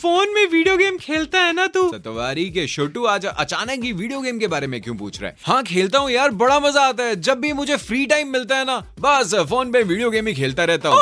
Phone 0.00 0.32
में 0.34 0.46
video 0.46 0.76
game 0.76 0.96
खेलता 0.96 1.40
है 1.40 1.52
ना 1.52 1.66
तू? 1.66 1.80
सतवारी 1.88 2.48
के 2.50 2.66
छोटू 2.66 3.04
आज 3.04 3.24
अचानक 3.26 3.82
ही 3.84 3.92
वीडियो 3.92 4.20
गेम 4.20 4.38
के 4.38 4.46
बारे 4.46 4.66
में 4.66 4.80
क्यों 4.82 4.94
पूछ 4.96 5.20
रहा 5.20 5.30
है? 5.30 5.36
हाँ 5.44 5.62
खेलता 5.62 5.98
हूँ 5.98 6.10
यार 6.10 6.30
बड़ा 6.42 6.58
मज़ा 6.60 6.82
आता 6.82 7.04
है। 7.04 7.16
जब 7.20 7.40
भी 7.40 7.52
मुझे 7.52 7.76
फ्री 7.76 8.06
टाइम 8.06 8.28
मिलता 8.28 8.56
है 8.56 8.64
ना 8.64 8.76
बस 9.00 9.34
फ़ोन 9.50 9.72
पे 9.72 9.82
वीडियो 9.82 10.10
गेम 10.10 10.26
ही 10.26 10.34
खेलता 10.34 10.64
रहता 10.64 10.88
हूँ। 10.88 11.00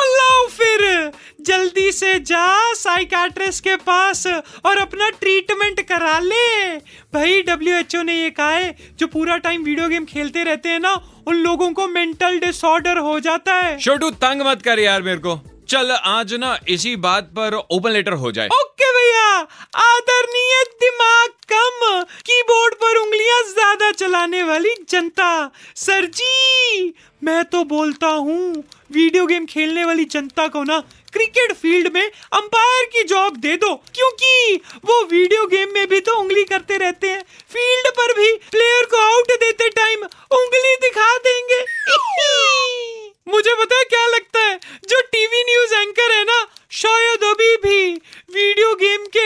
फिर! 0.51 1.11
जल्दी 1.45 1.91
से 1.91 2.19
जा 2.19 2.73
साइकाट्रिस्ट 2.73 3.63
के 3.63 3.75
पास 3.75 4.25
और 4.27 4.77
अपना 4.77 5.09
ट्रीटमेंट 5.09 5.81
करा 5.81 6.17
ले। 6.19 6.75
भाई 7.13 7.41
डब्ल्यू 7.41 7.75
एच 7.75 7.95
ओ 7.95 8.01
ने 8.01 8.15
ये 8.15 8.29
कहा 8.29 8.49
है 8.49 8.75
जो 8.99 9.07
पूरा 9.07 9.37
टाइम 9.37 9.63
वीडियो 9.63 9.87
गेम 9.89 10.05
खेलते 10.05 10.43
रहते 10.43 10.69
हैं 10.69 10.79
ना 10.79 10.93
उन 11.27 11.35
लोगों 11.35 11.71
को 11.73 11.87
मेंटल 11.87 12.39
डिसऑर्डर 12.39 12.97
हो 12.97 13.19
जाता 13.19 13.53
है। 13.55 13.77
छोटू 13.79 14.09
तंग 14.17 14.41
मत 14.41 14.61
कर 14.61 14.79
यार 14.79 15.01
मेरे 15.01 15.19
को। 15.19 15.39
चल 15.69 15.91
आज 15.91 16.33
ना 16.33 16.57
इसी 16.69 16.95
बात 16.97 17.23
पर 17.35 17.53
ओपन 17.53 17.91
लेटर 17.91 18.13
हो 18.13 18.31
जाए। 18.31 18.47
ओके! 18.47 18.68
भैया 19.09 19.37
आदरणीय 19.81 20.63
दिमाग 20.81 21.29
कम। 21.51 22.03
कीबोर्ड 22.25 22.73
पर 22.73 22.97
उंगलियाँ 22.97 23.41
ज़्यादा 23.43 23.89
चलाने 23.91 24.41
वाली 24.43 24.73
जनता। 24.89 25.29
सर 25.75 26.05
जी, 26.05 26.93
मैं 27.23 27.43
तो 27.45 27.63
बोलता 27.63 28.07
हूँ, 28.07 28.63
वीडियो 28.91 29.25
गेम 29.25 29.45
खेलने 29.45 29.85
वाली 29.85 30.05
जनता 30.05 30.47
को 30.47 30.63
ना 30.63 30.79
क्रिकेट 31.13 31.53
फ़ील्ड 31.53 31.91
में 31.93 32.05
अंपायर 32.33 32.85
की 32.85 33.03
जॉब 33.03 33.37
दे 33.37 33.55
दो, 33.57 33.73
क्योंकि 33.95 34.55
वो 34.85 35.01
वीडियो 35.05 35.45
गेम 35.47 35.73
में 35.73 35.87
भी 35.87 35.99
तो 35.99 36.15
उंगली 36.15 36.43
करते 36.43 36.77
रहते 36.77 37.09
हैं। 37.09 37.23
फ़ील्ड 37.53 37.89
पर 37.97 38.13
भी 38.13 38.31
प्लेयर 38.51 38.85
को 38.85 38.97
आउट 39.07 39.31
देते 39.39 39.69
टाइम 39.69 40.03
उंगली 40.33 40.75
दिखा 40.81 41.15
देंगे। 41.17 41.63
मुझे 43.27 43.53
पता 43.55 43.81
क्या 43.83 44.05
लगता 44.07 44.39
है? 44.39 44.59
जो 44.89 44.99
टीवी 45.11 45.43
न्यूज़ 45.43 45.73
एंकर 45.73 46.11
है 46.11 46.23
ना, 46.23 46.45
शायद 46.71 47.23
अभी 47.23 47.55
भी 47.57 47.93
वीडियो 48.33 48.68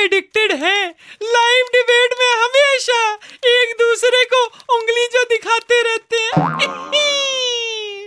एडिक्टेड 0.04 0.52
हैं। 0.52 0.96
लाइव 1.24 1.66
डिबेट 1.74 2.16
में 2.20 2.32
हमेशा 2.32 3.14
एक 3.46 3.76
दूसरे 3.80 4.24
को 4.24 4.44
उंगली 4.76 5.06
जो 5.06 5.24
दिखाते 5.24 5.82
रहते 5.82 6.18
हैं। 6.18 6.42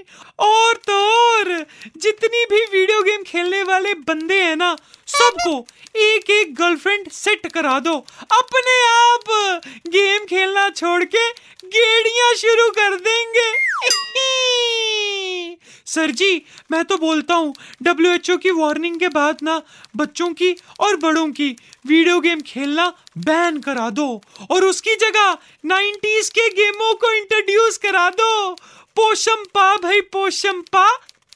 और 0.39 0.75
तो 0.75 0.95
और, 1.29 1.67
जितनी 1.97 2.45
भी 2.45 2.79
वीडियो 2.79 3.03
गेम 3.03 3.23
खेलने 3.23 3.63
वाले 3.63 3.95
बंदे 3.95 4.41
हैं 4.43 4.57
ना, 4.57 4.77
सबको 5.07 5.67
एक 5.97 6.31
एक 6.31 6.55
गर्लफ्रेंड 6.55 7.11
सेट 7.11 7.47
करा 7.53 7.79
दो। 7.79 7.95
अपने 8.33 8.77
आप 8.89 9.61
गेम 9.89 10.25
खेलना 10.25 10.69
छोड़ 10.71 11.05
के 11.05 11.31
गेड़िया 11.65 12.35
शुरू 12.35 12.71
कर 12.71 12.95
देंगे 12.95 13.16
सर 15.97 16.11
जी, 16.13 16.43
मैं 16.71 16.85
तो 16.85 16.97
बोलता 16.99 17.35
हूँ 17.35 17.55
डब्ल्यू 17.83 18.13
एच 18.13 18.31
ओ 18.31 18.37
की 18.39 18.51
वार्निंग 18.53 18.99
के 19.01 19.09
बाद 19.11 19.39
ना 19.43 19.61
बच्चों 19.97 20.29
की 20.35 20.51
और 20.81 20.97
बड़ों 20.99 21.27
की 21.33 21.49
वीडियो 21.87 22.21
गेम 22.21 22.41
खेलना 22.47 22.89
बैन 23.27 23.61
करा 23.61 23.89
दो 23.91 24.09
और 24.51 24.65
उसकी 24.65 24.95
जगह 24.97 25.37
90s 25.67 26.29
के 26.31 26.49
गेमों 26.55 26.95
को 26.95 27.13
इंट्रोड्यूस 27.15 27.79
करा 27.79 28.09
दो। 28.13 28.33
पोशम 28.97 29.45
पा 29.55 29.77
भाई 29.79 30.01
पोशम 30.13 30.61
पा 30.73 30.89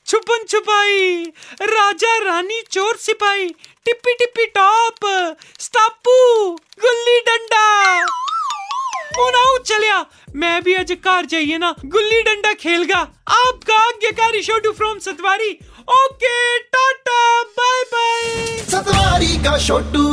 छुपन 0.06 0.44
छुपाई, 0.48 1.24
राजा 1.62 2.16
रानी 2.18 2.60
चोर 2.70 2.96
सिपाही, 2.98 3.48
टिप्पी 3.86 4.14
टिप्पी 4.14 4.46
टॉप 4.54 5.06
स्टापू 5.60 6.16
गुल्ली 6.80 7.18
डंडा 7.28 7.66
उनाऊ 9.26 9.58
चलिया। 9.58 10.04
मैं 10.36 10.62
भी 10.62 10.74
आज 10.74 10.92
घर 10.92 11.26
जाइए 11.26 11.58
ना। 11.58 11.74
गुल्ली 11.84 12.22
डंडा 12.22 12.52
खेलगा। 12.52 12.98
आपका 13.28 13.76
आज्ञाकारी 13.78 14.42
to 14.60 14.72
from 14.72 14.98
Satwari. 14.98 15.50
Okay 15.90 16.58
tata 16.58 17.42
bye 17.58 17.82
bye 17.82 18.58
Satwari 18.70 19.36
का 19.44 19.58
छोटू 19.58 20.08